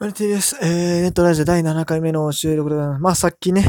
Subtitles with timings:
[0.00, 0.58] マルティです。
[0.60, 3.00] えー、ネットラジオ第7回目の収録でございます。
[3.00, 3.64] まあさっきね、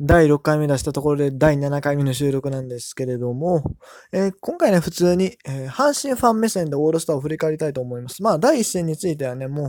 [0.00, 3.62] 第6回目出したところで第7回目の収録なんですけれども、
[4.10, 8.20] えー、今回ね、普通に、えー、阪神ファン目線でオールスターを振り返りたいと思います。
[8.20, 9.68] まあ第1戦についてはね、も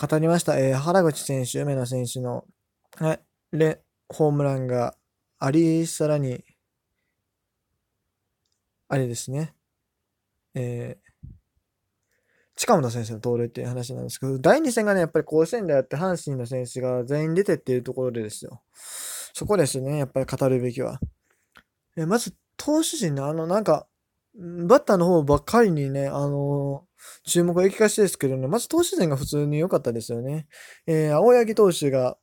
[0.00, 0.58] う語りました。
[0.58, 2.46] えー、原口選手、梅野選手の、
[2.96, 3.20] はい、
[3.52, 4.94] レ、ホームランが
[5.38, 6.42] あり、さらに、
[8.88, 9.54] あれですね、
[10.54, 11.07] えー、
[12.58, 18.62] 近本選手の盗塁っていう話なんですけど、第2戦がね、やっぱり甲子園であって阪神の選手が全員出てっていうところでですよ。
[19.32, 20.98] そこですね、やっぱり語るべきは。
[21.96, 23.86] えまず、投手陣ね、あの、なんか、
[24.34, 30.48] バッターの方ばっかりにね、あのー、注目を行きがちですけどね、まず投手陣が普通に良かったですよね。
[30.86, 32.18] えー、青柳投手が、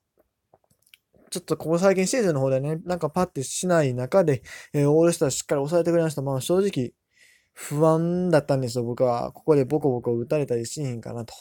[1.30, 6.22] ちょっとここ最近シーズンの方でね、なんかパッてしない中で、えー、オールスターしっかり抑えてくれました。
[6.22, 6.92] まあ正直、
[7.58, 9.32] 不安だったんですよ、僕は。
[9.32, 11.34] ここでボコボコ打たれたりしへんかなと。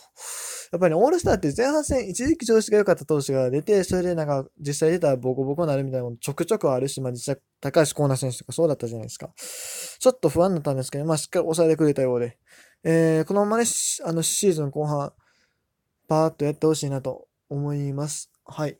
[0.72, 9.32] やっぱり、ね、オールスターって前半戦、一時期調子が良かった投手が出て、それでなんか、実際出たらボコボコになるみたいなのちょくちょくあるし、まあ実際、高橋光成選手とかそうだったじゃないですか。
[9.36, 12.38] ちょっと不安だったんですけど、まあしっかり抑えてくれたようで。
[12.84, 13.64] えー、このままね、
[14.04, 15.12] あの、シーズン後半、
[16.06, 18.30] パーッとやってほしいなと思います。
[18.44, 18.78] はい。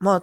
[0.00, 0.20] まあ、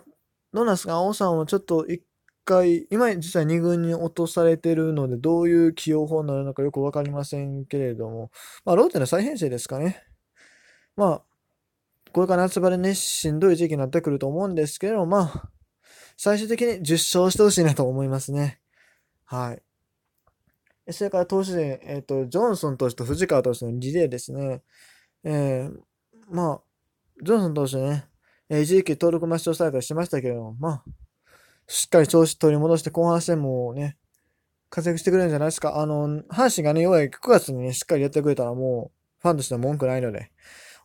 [0.53, 0.93] どうなんですか？
[0.93, 2.01] 青さんはちょっと一
[2.45, 8.31] 回、今実際2軍に落とされてるので、どういう起用法になるのかよくわかりませんけれども、
[8.63, 10.03] まあ、ローテの再編成ですかね。
[10.95, 11.23] まあ、
[12.13, 15.49] これから夏場でね、しんどい時期になってくると思うんですけど、まあ、
[16.17, 18.61] 最終的に10勝してほしいなと思いますね。
[19.25, 20.93] はい。
[20.93, 24.61] それから投手陣、えっ、ー、と、ジョンソン投手と藤川投手のリレーですね。
[25.23, 25.77] えー、
[26.29, 26.61] まあ、
[27.21, 28.07] ジョンソン投手ね、
[28.49, 30.83] えー、一時期登録抹消されたりしましたけれども、まあ、
[31.67, 33.97] しっかり調子取り戻して後半戦もね、
[34.69, 35.79] 活躍してくれるんじゃないですか？
[35.79, 40.31] あの、阪神がね、弱い9月にね、しっかりやってくれたらもう、ファンとしては文句ないので、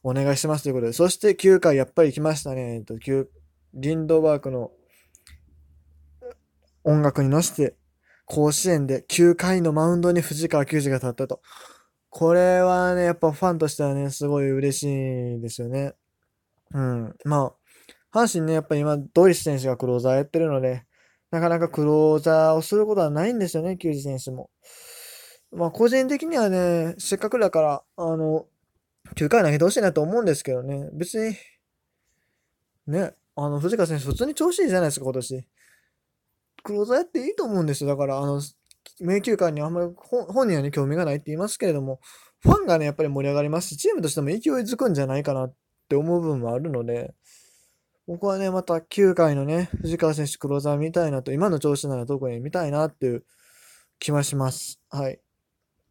[0.02, 0.92] お願いしますということで。
[0.92, 2.76] そして9回やっぱり来ましたね。
[2.76, 2.94] えっと、
[3.74, 4.70] リンドバークの
[6.84, 7.76] 音楽に乗せて、
[8.24, 11.42] 甲子園で9回のマウンドに藤川球児が立ったと。
[12.08, 14.82] これはね、やっぱファンとしてはね、すごい嬉し
[15.36, 15.94] いですよね。
[16.72, 17.16] うん。
[17.24, 17.54] まあ、
[18.12, 20.84] 阪神ね、やっぱり今、ドイツ選手がクローザーやってるので、
[21.30, 24.50] なかなかクローザーをすることはないんですよね、球児選手も。
[25.52, 28.46] まあ、個人的にはね、せっかくだから、あの、
[29.16, 31.36] 9回投げてほしいなと思うんですけどね、別に、
[32.86, 35.46] ね、あの、藤川選手、普通に調子いいじゃないですか、今年。
[36.62, 37.90] クローザーやっていいと思うんですよ。
[37.90, 38.42] だから、あの、
[39.00, 42.00] 名球会にあんまり本人はね、興味がないって言いますけれども、
[42.40, 45.54] ファンがね、やっぱり盛り上がりますし、チームとしても勢いづくんじゃないかなっ
[45.88, 47.14] て思う部分もあるので、
[48.10, 53.24] 僕はね、また9回のね、藤川選手クローザー見たいなと、今の調子なら特に見たいなっていう
[54.00, 54.80] 気はします。
[54.90, 55.20] はい。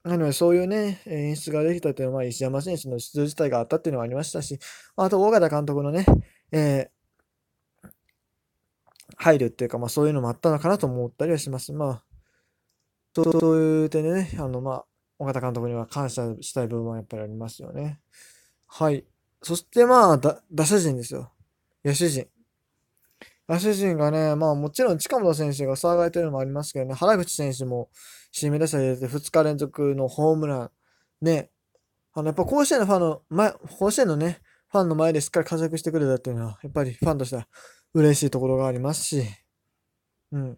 [0.04, 4.60] なので、そういうね、演出ができたというのは、石山選手の出場自体があったっていうのはありましたし、
[4.98, 6.06] あと、大型監督のね、
[6.52, 7.90] えー、
[9.16, 11.72] 配慮っていうか、まあそういうのもあったのかなと思ったりはします。
[11.72, 12.04] まあ、
[13.16, 14.86] そういう点でね、あの、まあ、
[15.20, 18.02] 尾形監督には感謝したい部分はやっぱりありますよね。
[18.68, 19.06] はい。
[19.42, 20.18] そしてまあ、
[20.52, 21.32] 打者陣ですよ。
[21.84, 22.28] 野手陣。
[23.48, 27.90] 野手陣がね、まあもちろん近本選手が騒がれてるのもありますけどね、原口選手も
[28.36, 30.72] 指名打者入れて2日連続のホームラン。
[31.22, 31.50] ね、
[32.14, 34.40] あの、やっぱ甲子園のファンの前、甲子園のね、
[34.72, 37.48] ファンの前でしっかり活躍してくれたっていうのは、やっぱりファンとしては
[37.94, 39.24] 嬉しいところがありますし、
[40.32, 40.58] うん。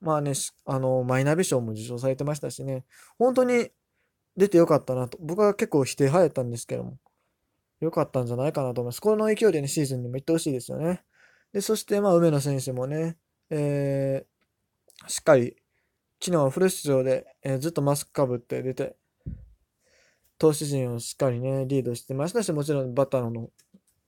[0.00, 0.32] まあね、
[0.64, 2.84] あの、マイナビ賞も受賞されてましたしね、
[3.18, 3.70] 本当に
[4.36, 5.18] 出てよかったなと。
[5.20, 6.98] 僕は結構否定派やったんですけども、
[7.80, 9.00] 良かったんじゃないかなと思います。
[9.00, 11.02] この勢いでね、シーズンにも行ってほしいですよね。
[11.52, 13.16] で、そして、まあ、梅野選手もね、
[13.50, 15.56] えー、しっかり、
[16.20, 18.96] 昨日はフル出場で、えー、ずっとマスクかぶって出て、
[20.38, 23.50] 投手陣をしっかりね、リードしてましたし、もちろんバッターの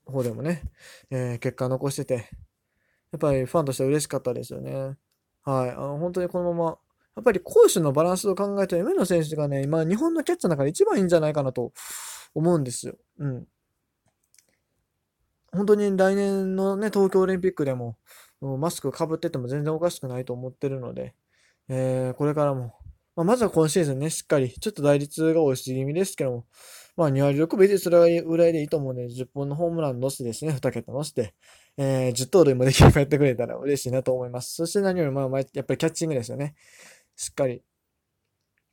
[0.04, 0.62] 方でもね、
[1.10, 2.28] えー、結果残してて、
[3.12, 4.96] やっぱりファンとしては嬉しかったですよね。
[5.42, 5.70] はい。
[5.70, 6.78] あの、本当にこのまま、
[7.16, 11.72] やっぱり攻守のバランスを考えて、梅野選手がね、今、日本のキャッチャーの中で一番いいんじゃないかなと
[12.34, 12.94] 思うんですよ。
[13.18, 13.46] うん。
[15.52, 17.96] 本当に来年のね、東京オリンピックでも、
[18.40, 21.14] マスクかぶってても全然おかしくないと思ってるので、
[21.68, 22.74] えー、これからも、
[23.16, 26.46] まあ、まずは今シーズンね、しっかり、ちょっと打率が押し気味ですけども、
[26.96, 31.34] まあ2割6分でそれぐらいでいいと思うんで、10本のホームラン乗せてですね、2桁乗せて、
[31.76, 34.54] えー、10盗塁もできればやってくれたら嬉しいなと思います。
[34.54, 36.54] そして何よりも、まあ、やっぱりキャッチングですよね。
[37.16, 37.62] しっかり、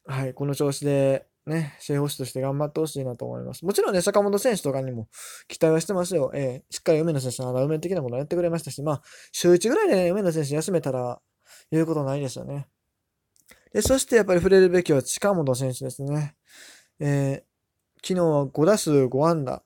[0.06, 3.66] はい、この調子で、ね、正捕手として頑張ってほしいなと思います。
[3.66, 5.08] もちろんね、坂本選手とかにも
[5.48, 6.32] 期待はしてますよ。
[6.34, 9.02] えー、しっかり梅野選手の梅的なことをやってくれましたし、まあ、
[9.32, 11.20] 週1ぐらいで、ね、梅野選手休めたら
[11.72, 12.68] 言うことないですよね。
[13.74, 16.36] で、そしてやっぱり触れるべきは近本選手ですね。
[17.00, 19.64] えー、昨日は5打数5安打。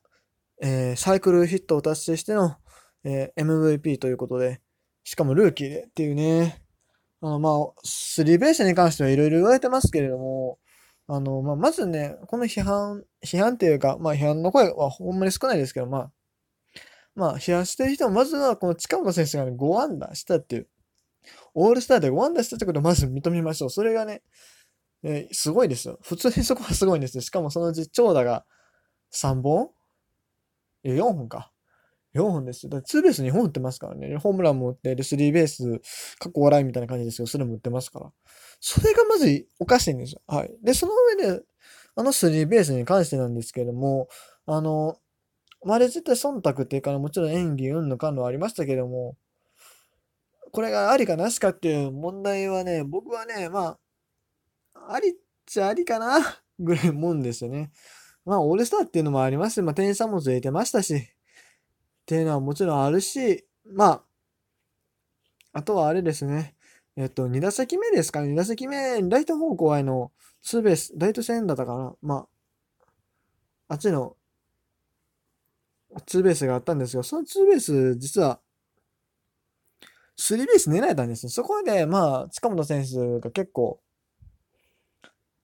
[0.64, 2.56] えー、サイクルヒットを達成しての、
[3.04, 4.62] えー、MVP ということで、
[5.04, 6.62] しかもルーキーでっていうね、
[7.22, 10.60] あの、まあ、スリーベースに関してはいろいろ言われてますけれども、
[11.14, 16.12] あの、まあ、まずね、この批判、批判っていうか、まあ、批判の声はほんまに少ないですけど、まあ、
[17.16, 20.68] まあ、批判してる人は、まずはこの近本選手が、ね、5安打したっていう、
[21.54, 23.70] オールスターで5安打したってことをまず認めましょう。
[23.70, 24.22] それがね、
[25.04, 26.00] えー、すごいですよ。
[26.02, 27.22] 普通にそこはすごいんですよ。
[27.22, 28.46] しかもそのうち長打が
[29.14, 29.70] 3本？
[30.86, 31.51] え、4本か。
[32.14, 32.68] 4本です。
[32.68, 34.18] だツーベース2本打ってますからね。
[34.18, 35.82] ホームランも打って、で、スリーベース、
[36.20, 38.12] 過去笑いみたいな感じですけど、それも打ってますから。
[38.60, 40.22] それがまずおかしいんですよ。
[40.28, 40.52] はい。
[40.62, 41.42] で、その上で、
[41.96, 44.08] あのスリーベースに関してなんですけども、
[44.46, 44.98] あの、
[45.64, 49.16] まあ、れ絶対忖度っていうか、もちろん演技うんぬかんのありましたけども、
[50.52, 53.78] これがありかなしかっていう問題はね、僕はね、ま
[54.74, 55.14] あ、ありっ
[55.46, 57.72] ちゃありかなぐらいもんですよね。
[58.26, 61.10] まあ、オールスターっていうのもありますし、まあ、店員さんもずれてましたし、
[62.12, 64.04] っていうのはもちろんあるし、まあ、
[65.54, 66.56] あとはあれですね。
[66.98, 68.34] えっと、2打席目ですかね。
[68.34, 70.12] 2打席目、ライト方向への
[70.42, 71.96] ツーベース、ライト線だったかな。
[72.02, 72.28] ま
[72.86, 72.94] あ、
[73.70, 74.18] あっちの
[76.06, 78.42] ツーベースがあったんですが、そのツーベース、実は、
[80.18, 81.30] スリーベース狙えたんですよ。
[81.30, 83.80] そこで、まあ、近本選手が結構、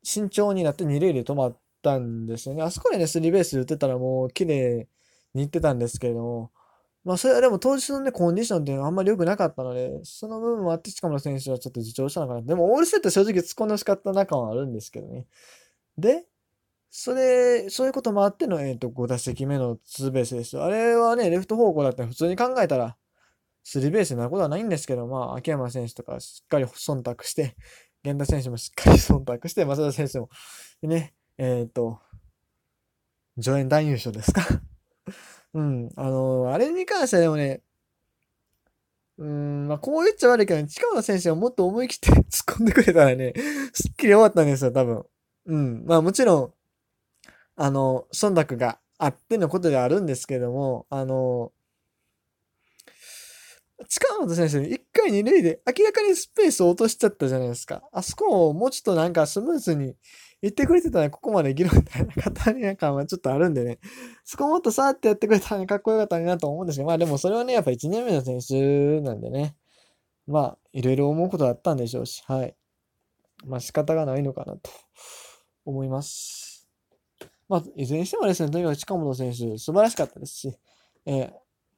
[0.04, 2.64] 慎重になって2塁で止まったんですよね。
[2.64, 4.90] あそこでね、スリーベース打ってたらもう綺麗
[5.34, 6.52] にいってたんですけれども、
[7.08, 12.42] まあ、それはでも当日のね、コンディションってあんまり良くなかったので、その部分もあって近本選手はちょっと自重したのかな。
[12.42, 15.26] でも、オールセット正直突っ込んでほしかった中はあるんですけどね。
[15.98, 16.26] で、
[16.92, 20.60] それ、そういうこともあっての、えっ、ー、と、5打席目のツーベースです。
[20.60, 22.98] あれはね、レフト方向だったら普通に考えたら、
[23.64, 27.56] スリーベースになることはないんですけど、まあ、秋山選手とかしっかり忖度して、
[28.04, 30.30] 源田選手もしっかり忖度して、松田選手も、
[30.82, 32.02] ね、えっ、ー、と、
[33.42, 34.42] 助演男優賞ですか
[35.54, 37.62] うん、あの、あれに関してはでもね、
[39.18, 43.34] うん、まあ、こう言っちゃ悪いけど、ね近本選手がもっと思い切って 突っ込んでくれたらね、
[43.74, 45.06] すっきり終わったんですよ、多分。
[45.48, 45.86] うん。
[45.86, 46.54] まあもちろん、
[47.56, 51.52] あの、忖度があってのことではあるんですけども、あの、
[53.90, 57.84] 近本選手、1回2塁で明らかにスペースを落としちゃったじゃないですか。
[57.92, 59.96] あそこをもうちょっとなんかスムーズに
[60.42, 63.80] 言ってくれてたらここまで議論みたいな方に感はちょっとあるんでね。
[64.24, 69.56] そこもっとさーってやってくれたらかっこよかったなと思うんですけど、まあでもそれはね、やっぱ1年目の選手なんでね。
[70.28, 72.56] まあ、いろいろ思うことあったんでしょうし、はい。
[73.46, 74.70] まあ仕方がないのかなと
[75.66, 76.68] 思います。
[77.50, 80.58] まあ、いずれにしてもですね、とにかく近本選手、素晴らしかったですし、
[81.06, 81.32] えー、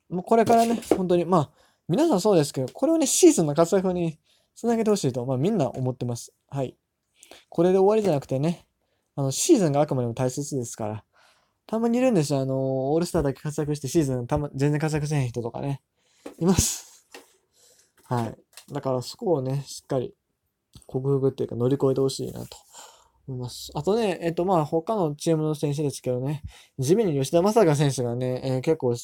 [0.09, 1.49] もうこれからね、本当に、まあ、
[1.87, 4.17] 皆さんそうですけど、これをね、シーズンの活躍に
[4.55, 6.33] つなげてほしいと、まあ、みんな思ってます。
[6.49, 6.75] はい。
[7.49, 8.65] これで終わりじゃなくてね、
[9.15, 11.03] あの、シーズンがあくまでも大切ですから、
[11.67, 12.39] たまにいるんですよ。
[12.39, 15.81] あの、オールスターだけ活躍してシーズンたま、全然活躍せへん人とかね、
[16.39, 17.07] います。
[18.05, 18.37] はい。
[18.73, 20.15] だからそこをね、しっかり
[20.87, 22.57] 克服っていうか乗り越えてほしいなと
[23.27, 23.71] 思います。
[23.75, 26.41] あとね、えっと、まあ、他のチームの選手ですけどね、
[26.79, 28.95] 地面に吉田正尚選手がね、えー、結構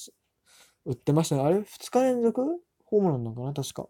[0.85, 1.43] 打ってましたね。
[1.43, 2.41] あれ ?2 日連続
[2.85, 3.53] ホームランなのかな？
[3.53, 3.87] 確か。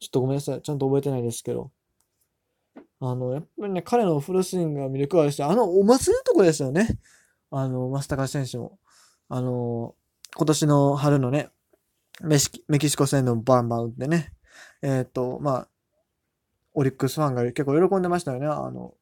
[0.00, 0.62] ちょっとごめんなさい。
[0.62, 1.70] ちゃんと覚えてないですけど。
[3.06, 6.88] あの、やっぱりね、彼のフルスイングが魅力あるし、あの、お祭りのとこですよね。
[7.50, 8.78] あの、増高選手も。
[9.28, 9.94] あの、
[10.34, 11.50] 今年の春のね、
[12.22, 12.38] メ
[12.78, 14.32] キシコ戦のバンバン打ってね、
[14.80, 15.68] えっ、ー、と、まあ、
[16.72, 18.46] オリックスファンが結構喜んでましたよね。
[18.46, 18.94] あの、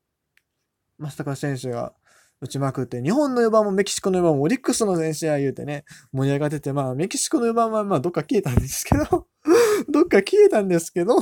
[0.99, 1.93] 増高選手が
[2.41, 9.29] 打ちまくって、日本の4番もメキシコの4番もオリックスの選手や言うてね、盛り上がってて、まあメキシコの4番はまあどっか消えたんですけど
[9.89, 11.17] どっか消えたんですけど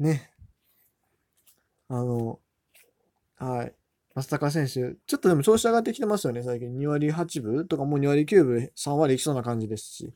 [0.00, 0.29] ね。
[1.90, 2.40] あの、
[3.36, 3.74] はい。
[4.14, 6.76] 松高選手、ちょっとでも調子上がってきてますよね、最近。
[6.76, 10.12] 2割8分とかもう2割9分、3割いきそうな感じですし。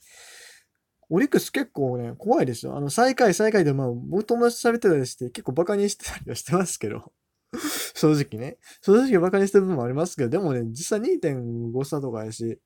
[1.11, 2.77] オリックス結構ね、怖いですよ。
[2.77, 7.13] あの、最下位、最下位で、まあ、僕友達喋ってたりして、結構バカにしてたりはしてますけど。
[7.95, 8.59] 正直ね。
[8.83, 12.59] 正直馬鹿にしてる部分もありますけど、でもね、実際2.5差とかやし、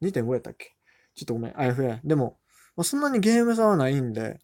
[0.00, 0.72] 2.5やったっけ？
[1.14, 2.00] ちょっとごめん、あやふや。
[2.04, 2.38] でも、
[2.76, 4.40] まあ、そんなにゲーム差はないんで、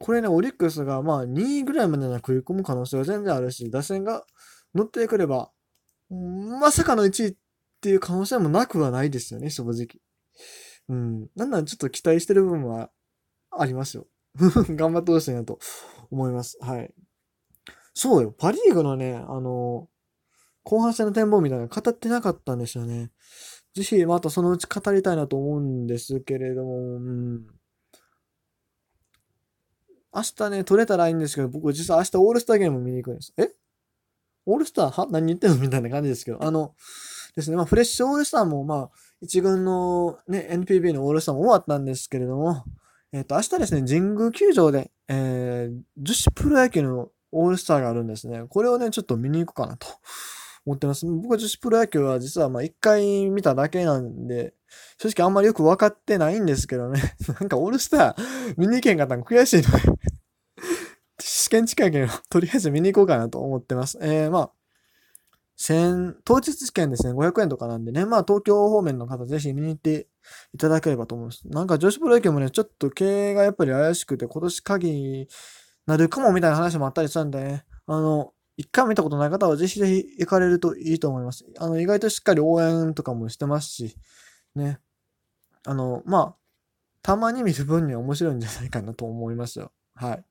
[0.00, 4.24] これね、オリックスがまあ2位ぐらいまでな食い込む可能性は全然あるし、打線が
[4.74, 5.50] 乗ってくれば、
[6.08, 7.36] まさかの1位っ
[7.82, 10.00] ていう可能性もなくはないですよね、正直。
[10.88, 11.28] うん。
[11.36, 12.90] なんならちょっと期待してる部分は
[13.50, 14.06] ありますよ。
[14.40, 15.58] 頑張ってほしいなと
[16.10, 16.56] 思います。
[16.62, 16.94] はい。
[17.92, 18.34] そうよ。
[18.36, 19.90] パリーグのね、あの、
[20.62, 23.10] 後半戦の展望みたいなの語ってなかったんですよね。
[23.74, 27.59] ぜひ、またそのうち語りたいなと思うんですけれども、うん。
[30.14, 33.32] 明日ね、取れたらいいんですけど、僕実は明日オールスターゲーム見に行くんです。
[33.36, 33.50] え？
[34.46, 35.00] オールスター？
[35.02, 35.06] は？
[35.10, 35.56] 何言ってんの？
[35.56, 36.74] みたいな感じですけど、あの、
[37.36, 38.90] ですね、まあ、フレッシュオールスターも、まあ、
[39.20, 42.64] 一軍のね、NPB のオールスターも終わったんですけれども、
[43.12, 48.44] えっ、と、明日ですね、神宮球場で、えー、女子プロ野球のオールスターがあるんですね。
[48.48, 49.86] これをね、ちょっと見に行こうかなと
[50.66, 51.06] 思ってます。
[51.06, 54.54] 僕は女子プロ野球は実はまあ一回見ただけなんで、
[54.98, 57.14] 正直あんまりよく分かってないんですけどね。
[57.40, 59.68] なんかオールスター見に行けんかったの悔しいの
[61.20, 63.98] 試験近いけど、とりあえず見に行こうかなと思ってます。
[64.00, 64.50] えー、まあ、
[65.56, 70.08] 千、当日試験ですね、500円とかなんでね、まあ東京方面の方ぜひ見に行って
[70.54, 71.46] いただければと思います。
[71.46, 75.28] なんか女子プロ野球もね、ちょっと経営がやっぱり怪しくて、今年限り
[75.86, 81.44] なるかもみたいな話もあったりしたんでね、あの、一回見たことない方はぜひぜひ行かれるといいと思います。
[81.58, 83.96] あの、意外としっかり応援とかもしてますし、
[84.54, 84.80] ね。
[85.64, 86.36] あの、まあ、
[87.02, 89.72] たまに見る分には面白いんじゃないかなと思いますよ。
[89.94, 90.24] はい。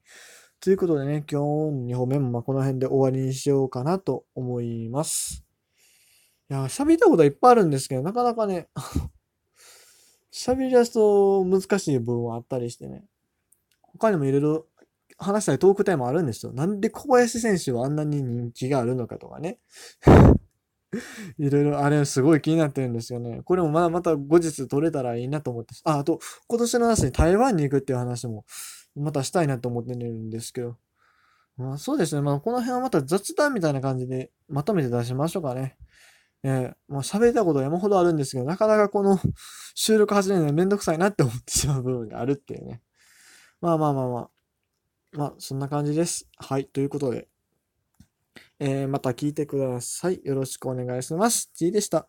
[0.61, 5.45] ということでね、今日の2本目もまこの辺で終わりにしようかなと思います。
[6.49, 8.69] いや、喋ったいことはいっぱいあるんですけど、なかなかね、
[10.33, 13.05] 喋り出すと難しい部分はあったりしてね。
[13.81, 14.67] 他にもいろいろ
[15.17, 16.53] 話したいトークタイムあるんですよ。
[16.53, 19.59] なんで小林選手はあんなに人気があるのかとかね。
[21.37, 23.41] いろいろ、あれすごい気になってるんですよね。
[23.43, 25.75] これもまだまた後日撮れたらいいなと思って。
[25.83, 28.45] あ、あと、今年の夏に台湾に行くっていう話も
[28.95, 30.77] またしたいなと思ってるんですけど。
[31.57, 32.21] まあそうですね。
[32.21, 35.77] まあこの辺はまた雑談みたいな感じでまとめて出しましょうかね。
[36.41, 39.19] えー、もう喋りたこと山ほどあるんですけど、なかなかこの
[39.75, 42.81] 収録始めるのめんどくさいなって思ってしまう部分があるっていうね。
[43.59, 44.29] まあまあまあまあ。
[45.11, 46.29] まあそんな感じです。
[46.37, 46.65] はい。
[46.65, 47.27] ということで。
[48.59, 50.21] えー、また聞いてください。
[50.23, 51.51] よろしくお願いします。
[51.55, 52.07] G でした。